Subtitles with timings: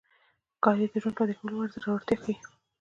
[0.57, 2.35] ښکاري د ژوندي پاتې کېدو لپاره زړورتیا ښيي.